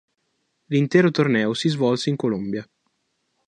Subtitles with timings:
[0.65, 2.67] L'intero torneo si svolse in Colombia.